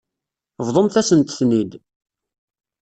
Bḍumt-asent-ten-id. 0.67 1.71